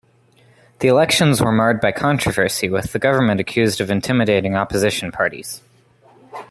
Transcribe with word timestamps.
The 0.79 0.87
elections 0.87 1.39
were 1.43 1.51
marred 1.51 1.79
by 1.79 1.91
controversy, 1.91 2.67
with 2.67 2.91
the 2.91 2.97
government 2.97 3.39
accused 3.39 3.79
of 3.79 3.91
intimidating 3.91 4.55
opposition 4.55 5.11
parties. 5.11 5.61